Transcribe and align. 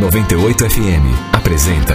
98 0.00 0.70
FM 0.70 1.34
apresenta 1.34 1.94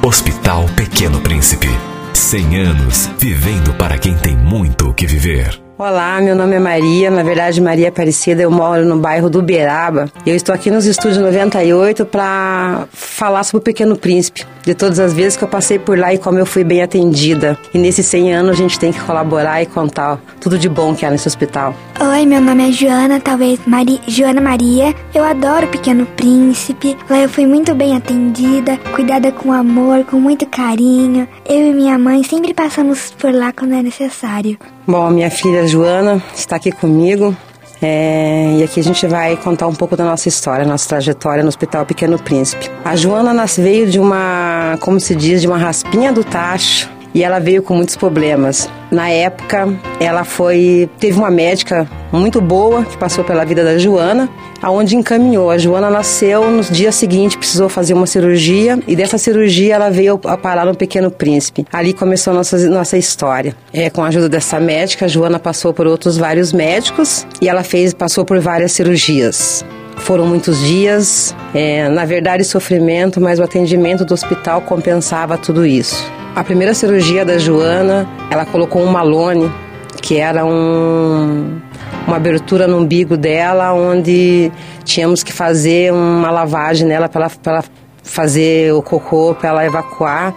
Hospital 0.00 0.66
Pequeno 0.76 1.20
Príncipe. 1.20 1.66
100 2.12 2.56
anos 2.60 3.10
vivendo 3.18 3.74
para 3.74 3.98
quem 3.98 4.16
tem 4.16 4.36
muito 4.36 4.90
o 4.90 4.94
que 4.94 5.08
viver. 5.08 5.65
Olá, 5.78 6.18
meu 6.22 6.34
nome 6.34 6.54
é 6.54 6.58
Maria, 6.58 7.10
na 7.10 7.22
verdade 7.22 7.60
Maria 7.60 7.90
Aparecida, 7.90 8.40
eu 8.40 8.50
moro 8.50 8.86
no 8.86 8.96
bairro 8.96 9.28
do 9.28 9.40
Uberaba. 9.40 10.10
Eu 10.24 10.34
estou 10.34 10.54
aqui 10.54 10.70
nos 10.70 10.86
estúdios 10.86 11.18
98 11.18 12.06
para 12.06 12.88
falar 12.94 13.44
sobre 13.44 13.58
o 13.58 13.60
Pequeno 13.60 13.94
Príncipe, 13.94 14.46
de 14.64 14.74
todas 14.74 14.98
as 14.98 15.12
vezes 15.12 15.36
que 15.36 15.44
eu 15.44 15.48
passei 15.48 15.78
por 15.78 15.98
lá 15.98 16.14
e 16.14 16.18
como 16.18 16.38
eu 16.38 16.46
fui 16.46 16.64
bem 16.64 16.82
atendida. 16.82 17.58
E 17.74 17.78
nesses 17.78 18.06
100 18.06 18.32
anos 18.32 18.52
a 18.52 18.54
gente 18.54 18.78
tem 18.78 18.90
que 18.90 18.98
colaborar 19.00 19.60
e 19.60 19.66
contar 19.66 20.18
tudo 20.40 20.58
de 20.58 20.66
bom 20.66 20.94
que 20.94 21.04
há 21.04 21.10
nesse 21.10 21.28
hospital. 21.28 21.74
Oi, 22.00 22.24
meu 22.24 22.40
nome 22.40 22.70
é 22.70 22.72
Joana, 22.72 23.20
talvez 23.20 23.60
Mari... 23.66 24.00
Joana 24.08 24.40
Maria. 24.40 24.94
Eu 25.14 25.24
adoro 25.24 25.66
o 25.66 25.70
Pequeno 25.70 26.06
Príncipe. 26.06 26.96
Lá 27.10 27.18
eu 27.18 27.28
fui 27.28 27.44
muito 27.44 27.74
bem 27.74 27.94
atendida, 27.94 28.78
cuidada 28.94 29.30
com 29.30 29.52
amor, 29.52 30.04
com 30.04 30.18
muito 30.18 30.46
carinho. 30.46 31.28
Eu 31.46 31.66
e 31.66 31.74
minha 31.74 31.98
mãe 31.98 32.22
sempre 32.22 32.54
passamos 32.54 33.10
por 33.18 33.30
lá 33.30 33.52
quando 33.52 33.74
é 33.74 33.82
necessário. 33.82 34.56
Bom, 34.86 35.10
minha 35.10 35.30
filha 35.30 35.66
Joana 35.66 36.22
está 36.32 36.56
aqui 36.56 36.70
comigo. 36.70 37.36
É, 37.82 38.56
e 38.58 38.62
aqui 38.62 38.80
a 38.80 38.82
gente 38.82 39.06
vai 39.06 39.36
contar 39.36 39.66
um 39.66 39.74
pouco 39.74 39.96
da 39.96 40.04
nossa 40.04 40.28
história, 40.28 40.64
nossa 40.64 40.88
trajetória 40.88 41.42
no 41.42 41.48
Hospital 41.48 41.84
Pequeno 41.84 42.18
Príncipe. 42.18 42.70
A 42.84 42.94
Joana 42.94 43.34
veio 43.62 43.86
de 43.86 43.98
uma, 43.98 44.78
como 44.80 44.98
se 45.00 45.14
diz, 45.14 45.40
de 45.40 45.48
uma 45.48 45.58
raspinha 45.58 46.12
do 46.12 46.22
tacho 46.22 46.95
e 47.16 47.24
ela 47.24 47.38
veio 47.38 47.62
com 47.62 47.74
muitos 47.74 47.96
problemas. 47.96 48.68
Na 48.90 49.08
época, 49.08 49.74
ela 49.98 50.22
foi 50.22 50.86
teve 51.00 51.18
uma 51.18 51.30
médica 51.30 51.88
muito 52.12 52.42
boa 52.42 52.84
que 52.84 52.98
passou 52.98 53.24
pela 53.24 53.42
vida 53.42 53.64
da 53.64 53.78
Joana, 53.78 54.28
aonde 54.60 54.94
encaminhou. 54.94 55.50
A 55.50 55.56
Joana 55.56 55.88
nasceu 55.88 56.50
no 56.50 56.62
dia 56.62 56.92
seguinte, 56.92 57.38
precisou 57.38 57.70
fazer 57.70 57.94
uma 57.94 58.06
cirurgia 58.06 58.78
e 58.86 58.94
dessa 58.94 59.16
cirurgia 59.16 59.76
ela 59.76 59.90
veio 59.90 60.20
a 60.26 60.36
parar 60.36 60.66
no 60.66 60.74
Pequeno 60.74 61.10
Príncipe. 61.10 61.64
Ali 61.72 61.94
começou 61.94 62.32
a 62.32 62.36
nossa 62.36 62.68
nossa 62.68 62.98
história. 62.98 63.56
É, 63.72 63.88
com 63.88 64.04
a 64.04 64.08
ajuda 64.08 64.28
dessa 64.28 64.60
médica, 64.60 65.06
a 65.06 65.08
Joana 65.08 65.38
passou 65.38 65.72
por 65.72 65.86
outros 65.86 66.18
vários 66.18 66.52
médicos 66.52 67.26
e 67.40 67.48
ela 67.48 67.64
fez 67.64 67.94
passou 67.94 68.26
por 68.26 68.38
várias 68.40 68.72
cirurgias. 68.72 69.64
Foram 69.96 70.26
muitos 70.26 70.60
dias, 70.60 71.34
é, 71.54 71.88
na 71.88 72.04
verdade 72.04 72.44
sofrimento, 72.44 73.22
mas 73.22 73.38
o 73.38 73.42
atendimento 73.42 74.04
do 74.04 74.12
hospital 74.12 74.60
compensava 74.60 75.38
tudo 75.38 75.64
isso. 75.64 76.04
A 76.36 76.44
primeira 76.44 76.74
cirurgia 76.74 77.24
da 77.24 77.38
Joana, 77.38 78.06
ela 78.30 78.44
colocou 78.44 78.82
um 78.82 78.90
malone, 78.90 79.50
que 80.02 80.18
era 80.18 80.44
um, 80.44 81.58
uma 82.06 82.16
abertura 82.16 82.68
no 82.68 82.76
umbigo 82.76 83.16
dela, 83.16 83.72
onde 83.72 84.52
tínhamos 84.84 85.22
que 85.22 85.32
fazer 85.32 85.90
uma 85.94 86.30
lavagem 86.30 86.86
nela 86.86 87.08
para 87.08 87.24
ela, 87.24 87.32
ela 87.46 87.64
fazer 88.02 88.74
o 88.74 88.82
cocô, 88.82 89.34
para 89.34 89.48
ela 89.48 89.64
evacuar 89.64 90.34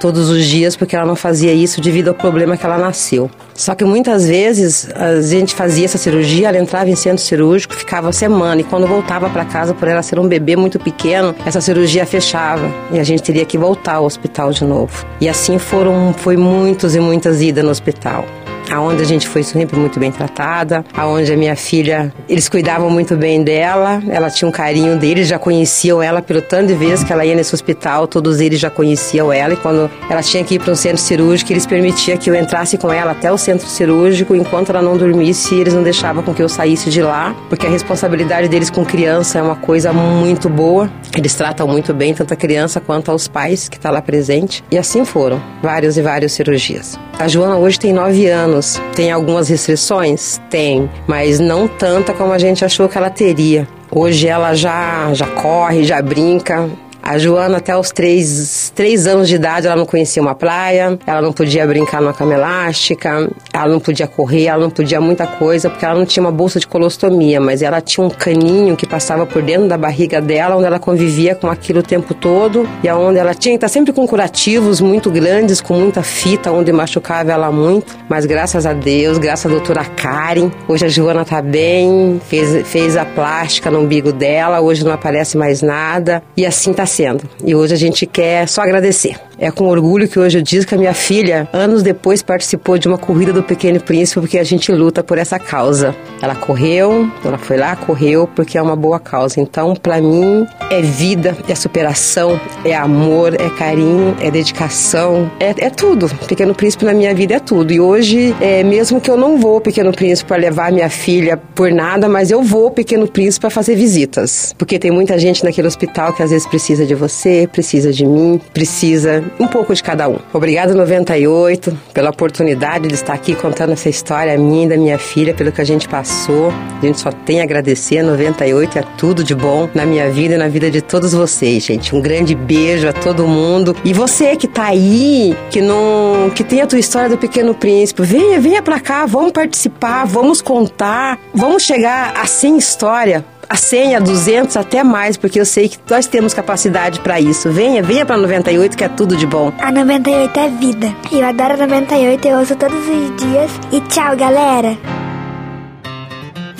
todos 0.00 0.30
os 0.30 0.44
dias 0.46 0.74
porque 0.74 0.96
ela 0.96 1.06
não 1.06 1.14
fazia 1.14 1.52
isso 1.52 1.80
devido 1.80 2.08
ao 2.08 2.14
problema 2.14 2.56
que 2.56 2.64
ela 2.64 2.78
nasceu. 2.78 3.30
Só 3.54 3.74
que 3.74 3.84
muitas 3.84 4.26
vezes 4.26 4.88
a 4.94 5.20
gente 5.20 5.54
fazia 5.54 5.84
essa 5.84 5.98
cirurgia, 5.98 6.48
ela 6.48 6.58
entrava 6.58 6.88
em 6.88 6.96
centro 6.96 7.22
cirúrgico, 7.22 7.74
ficava 7.74 8.10
semana 8.10 8.62
e 8.62 8.64
quando 8.64 8.86
voltava 8.86 9.28
para 9.28 9.44
casa 9.44 9.74
por 9.74 9.86
ela 9.86 10.02
ser 10.02 10.18
um 10.18 10.26
bebê 10.26 10.56
muito 10.56 10.78
pequeno, 10.78 11.34
essa 11.44 11.60
cirurgia 11.60 12.06
fechava 12.06 12.68
e 12.90 12.98
a 12.98 13.04
gente 13.04 13.22
teria 13.22 13.44
que 13.44 13.58
voltar 13.58 13.96
ao 13.96 14.06
hospital 14.06 14.50
de 14.50 14.64
novo. 14.64 15.06
E 15.20 15.28
assim 15.28 15.58
foram 15.58 16.14
foi 16.16 16.36
muitos 16.36 16.94
e 16.94 17.00
muitas 17.00 17.42
idas 17.42 17.62
no 17.62 17.70
hospital 17.70 18.24
aonde 18.70 19.02
a 19.02 19.06
gente 19.06 19.28
foi 19.28 19.42
sempre 19.42 19.78
muito 19.78 19.98
bem 19.98 20.10
tratada, 20.10 20.84
aonde 20.94 21.32
a 21.32 21.36
minha 21.36 21.56
filha, 21.56 22.12
eles 22.28 22.48
cuidavam 22.48 22.90
muito 22.90 23.16
bem 23.16 23.42
dela, 23.42 24.02
ela 24.08 24.30
tinha 24.30 24.48
um 24.48 24.52
carinho 24.52 24.96
deles, 24.96 25.28
já 25.28 25.38
conheciam 25.38 26.02
ela 26.02 26.22
pelo 26.22 26.40
tanto 26.40 26.68
de 26.68 26.74
vezes 26.74 27.04
que 27.04 27.12
ela 27.12 27.24
ia 27.24 27.34
nesse 27.34 27.54
hospital, 27.54 28.06
todos 28.06 28.40
eles 28.40 28.60
já 28.60 28.70
conheciam 28.70 29.32
ela 29.32 29.54
e 29.54 29.56
quando 29.56 29.90
ela 30.08 30.22
tinha 30.22 30.44
que 30.44 30.54
ir 30.54 30.58
para 30.58 30.72
um 30.72 30.76
centro 30.76 30.98
cirúrgico, 30.98 31.52
eles 31.52 31.66
permitiam 31.66 32.16
que 32.16 32.30
eu 32.30 32.34
entrasse 32.34 32.78
com 32.78 32.92
ela 32.92 33.12
até 33.12 33.30
o 33.30 33.38
centro 33.38 33.66
cirúrgico, 33.66 34.34
enquanto 34.34 34.70
ela 34.70 34.82
não 34.82 34.96
dormisse, 34.96 35.54
eles 35.54 35.74
não 35.74 35.82
deixavam 35.82 36.22
com 36.22 36.34
que 36.34 36.42
eu 36.42 36.48
saísse 36.48 36.90
de 36.90 37.02
lá, 37.02 37.34
porque 37.48 37.66
a 37.66 37.70
responsabilidade 37.70 38.48
deles 38.48 38.70
com 38.70 38.84
criança 38.84 39.38
é 39.38 39.42
uma 39.42 39.56
coisa 39.56 39.92
muito 39.92 40.48
boa. 40.48 40.90
Eles 41.16 41.34
tratam 41.34 41.66
muito 41.66 41.92
bem 41.92 42.14
tanto 42.14 42.32
a 42.32 42.36
criança 42.36 42.80
quanto 42.80 43.10
aos 43.10 43.26
pais 43.26 43.68
que 43.68 43.76
estão 43.76 43.90
tá 43.90 43.94
lá 43.94 44.02
presente. 44.02 44.62
E 44.70 44.78
assim 44.78 45.04
foram, 45.04 45.40
várias 45.62 45.96
e 45.96 46.02
várias 46.02 46.32
cirurgias. 46.32 46.98
A 47.18 47.28
Joana 47.28 47.56
hoje 47.56 47.78
tem 47.78 47.92
nove 47.92 48.26
anos. 48.26 48.80
Tem 48.94 49.10
algumas 49.10 49.48
restrições? 49.48 50.40
Tem, 50.48 50.90
mas 51.06 51.38
não 51.38 51.68
tanta 51.68 52.14
como 52.14 52.32
a 52.32 52.38
gente 52.38 52.64
achou 52.64 52.88
que 52.88 52.96
ela 52.96 53.10
teria. 53.10 53.68
Hoje 53.90 54.26
ela 54.26 54.54
já, 54.54 55.12
já 55.12 55.26
corre, 55.26 55.84
já 55.84 56.00
brinca, 56.00 56.68
a 57.10 57.18
Joana, 57.18 57.56
até 57.56 57.76
os 57.76 57.90
três, 57.90 58.72
três 58.72 59.04
anos 59.04 59.26
de 59.28 59.34
idade, 59.34 59.66
ela 59.66 59.74
não 59.74 59.84
conhecia 59.84 60.22
uma 60.22 60.32
praia, 60.32 60.96
ela 61.04 61.20
não 61.20 61.32
podia 61.32 61.66
brincar 61.66 62.00
numa 62.00 62.12
cama 62.12 62.34
elástica, 62.34 63.28
ela 63.52 63.66
não 63.66 63.80
podia 63.80 64.06
correr, 64.06 64.44
ela 64.44 64.62
não 64.62 64.70
podia 64.70 65.00
muita 65.00 65.26
coisa, 65.26 65.68
porque 65.68 65.84
ela 65.84 65.96
não 65.96 66.06
tinha 66.06 66.22
uma 66.22 66.30
bolsa 66.30 66.60
de 66.60 66.68
colostomia, 66.68 67.40
mas 67.40 67.62
ela 67.62 67.80
tinha 67.80 68.06
um 68.06 68.10
caninho 68.10 68.76
que 68.76 68.86
passava 68.86 69.26
por 69.26 69.42
dentro 69.42 69.66
da 69.66 69.76
barriga 69.76 70.20
dela, 70.20 70.54
onde 70.54 70.66
ela 70.66 70.78
convivia 70.78 71.34
com 71.34 71.48
aquilo 71.48 71.80
o 71.80 71.82
tempo 71.82 72.14
todo, 72.14 72.68
e 72.80 72.88
aonde 72.88 73.18
ela 73.18 73.34
tinha 73.34 73.54
que 73.54 73.56
estar 73.56 73.68
sempre 73.68 73.92
com 73.92 74.06
curativos 74.06 74.80
muito 74.80 75.10
grandes, 75.10 75.60
com 75.60 75.74
muita 75.74 76.04
fita, 76.04 76.52
onde 76.52 76.72
machucava 76.72 77.32
ela 77.32 77.50
muito. 77.50 77.92
Mas 78.08 78.24
graças 78.24 78.64
a 78.64 78.72
Deus, 78.72 79.18
graças 79.18 79.46
à 79.46 79.48
doutora 79.48 79.84
Karen, 79.84 80.48
hoje 80.68 80.86
a 80.86 80.88
Joana 80.88 81.24
tá 81.24 81.42
bem, 81.42 82.20
fez, 82.28 82.68
fez 82.68 82.96
a 82.96 83.04
plástica 83.04 83.68
no 83.68 83.80
umbigo 83.80 84.12
dela, 84.12 84.60
hoje 84.60 84.84
não 84.84 84.92
aparece 84.92 85.36
mais 85.36 85.60
nada, 85.60 86.22
e 86.36 86.46
assim 86.46 86.72
tá 86.72 86.86
sendo 86.86 86.99
acontecendo. 87.00 87.28
E 87.44 87.54
hoje 87.54 87.74
a 87.74 87.76
gente 87.76 88.06
quer 88.06 88.48
só 88.48 88.62
agradecer. 88.62 89.16
É 89.40 89.50
com 89.50 89.66
orgulho 89.68 90.06
que 90.06 90.18
hoje 90.18 90.36
eu 90.36 90.42
digo 90.42 90.66
que 90.66 90.74
a 90.74 90.78
minha 90.78 90.92
filha, 90.92 91.48
anos 91.50 91.82
depois, 91.82 92.22
participou 92.22 92.76
de 92.76 92.86
uma 92.86 92.98
corrida 92.98 93.32
do 93.32 93.42
Pequeno 93.42 93.80
Príncipe, 93.80 94.20
porque 94.20 94.38
a 94.38 94.44
gente 94.44 94.70
luta 94.70 95.02
por 95.02 95.16
essa 95.16 95.38
causa. 95.38 95.96
Ela 96.20 96.34
correu, 96.34 97.10
ela 97.24 97.38
foi 97.38 97.56
lá, 97.56 97.74
correu, 97.74 98.28
porque 98.36 98.58
é 98.58 98.62
uma 98.62 98.76
boa 98.76 99.00
causa. 99.00 99.40
Então, 99.40 99.74
para 99.74 99.98
mim, 99.98 100.46
é 100.68 100.82
vida, 100.82 101.34
é 101.48 101.54
superação, 101.54 102.38
é 102.62 102.76
amor, 102.76 103.32
é 103.32 103.48
carinho, 103.48 104.14
é 104.20 104.30
dedicação, 104.30 105.30
é, 105.40 105.54
é 105.56 105.70
tudo. 105.70 106.10
Pequeno 106.28 106.54
Príncipe 106.54 106.84
na 106.84 106.92
minha 106.92 107.14
vida 107.14 107.36
é 107.36 107.40
tudo. 107.40 107.72
E 107.72 107.80
hoje, 107.80 108.36
é, 108.42 108.62
mesmo 108.62 109.00
que 109.00 109.10
eu 109.10 109.16
não 109.16 109.38
vou 109.38 109.58
Pequeno 109.58 109.90
Príncipe 109.90 110.28
para 110.28 110.36
levar 110.36 110.70
minha 110.70 110.90
filha 110.90 111.38
por 111.54 111.72
nada, 111.72 112.10
mas 112.10 112.30
eu 112.30 112.42
vou 112.42 112.70
Pequeno 112.70 113.08
Príncipe 113.08 113.40
para 113.40 113.50
fazer 113.50 113.74
visitas. 113.74 114.54
Porque 114.58 114.78
tem 114.78 114.90
muita 114.90 115.18
gente 115.18 115.42
naquele 115.44 115.66
hospital 115.66 116.12
que 116.12 116.22
às 116.22 116.30
vezes 116.30 116.46
precisa 116.46 116.84
de 116.84 116.94
você, 116.94 117.48
precisa 117.50 117.90
de 117.90 118.04
mim, 118.04 118.38
precisa 118.52 119.29
um 119.38 119.46
pouco 119.46 119.74
de 119.74 119.82
cada 119.82 120.08
um. 120.08 120.18
Obrigada 120.32 120.74
98 120.74 121.76
pela 121.92 122.10
oportunidade 122.10 122.88
de 122.88 122.94
estar 122.94 123.14
aqui 123.14 123.34
contando 123.34 123.72
essa 123.72 123.88
história 123.88 124.36
minha 124.36 124.66
e 124.66 124.68
da 124.68 124.76
minha 124.76 124.98
filha, 124.98 125.34
pelo 125.34 125.52
que 125.52 125.60
a 125.60 125.64
gente 125.64 125.88
passou. 125.88 126.52
A 126.80 126.84
gente 126.84 127.00
só 127.00 127.10
tem 127.10 127.40
a 127.40 127.44
agradecer. 127.44 128.02
98 128.02 128.78
é 128.78 128.84
tudo 128.96 129.24
de 129.24 129.34
bom 129.34 129.68
na 129.74 129.84
minha 129.84 130.10
vida 130.10 130.34
e 130.34 130.38
na 130.38 130.48
vida 130.48 130.70
de 130.70 130.80
todos 130.80 131.12
vocês, 131.12 131.64
gente. 131.64 131.94
Um 131.94 132.00
grande 132.00 132.34
beijo 132.34 132.88
a 132.88 132.92
todo 132.92 133.26
mundo. 133.26 133.76
E 133.84 133.92
você 133.92 134.36
que 134.36 134.48
tá 134.48 134.66
aí, 134.66 135.36
que 135.50 135.60
não 135.60 136.30
que 136.34 136.44
tem 136.44 136.60
a 136.60 136.66
tua 136.66 136.78
história 136.78 137.08
do 137.08 137.18
Pequeno 137.18 137.54
Príncipe, 137.54 138.02
venha, 138.02 138.40
venha 138.40 138.62
para 138.62 138.80
cá, 138.80 139.06
vamos 139.06 139.32
participar, 139.32 140.04
vamos 140.04 140.40
contar, 140.40 141.18
vamos 141.34 141.62
chegar 141.62 142.14
a 142.16 142.26
100 142.26 142.58
história 142.58 143.24
a 143.50 143.56
senha 143.56 144.00
200 144.00 144.56
até 144.56 144.84
mais, 144.84 145.16
porque 145.16 145.40
eu 145.40 145.44
sei 145.44 145.68
que 145.68 145.76
nós 145.90 146.06
temos 146.06 146.32
capacidade 146.32 147.00
para 147.00 147.20
isso. 147.20 147.50
Venha, 147.50 147.82
venha 147.82 148.06
para 148.06 148.16
98 148.16 148.76
que 148.76 148.84
é 148.84 148.88
tudo 148.88 149.16
de 149.16 149.26
bom. 149.26 149.52
A 149.58 149.72
98 149.72 150.38
é 150.38 150.48
vida. 150.48 150.94
Eu 151.10 151.26
adoro 151.26 151.54
a 151.54 151.56
98, 151.56 152.28
eu 152.28 152.38
ouço 152.38 152.54
todos 152.54 152.78
os 152.78 153.16
dias. 153.16 153.50
E 153.72 153.80
tchau, 153.80 154.16
galera. 154.16 154.78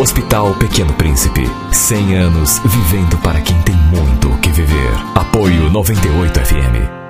Hospital 0.00 0.54
Pequeno 0.54 0.92
Príncipe. 0.92 1.42
100 1.72 2.16
anos 2.18 2.60
vivendo 2.64 3.18
para 3.18 3.40
quem 3.40 3.60
tem 3.62 3.74
muito 3.74 4.28
o 4.28 4.38
que 4.38 4.50
viver. 4.50 4.92
Apoio 5.16 5.68
98 5.70 6.38
FM. 6.38 7.05